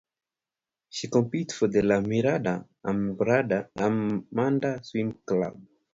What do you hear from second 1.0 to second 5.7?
competes for the La Mirada Armada swim club.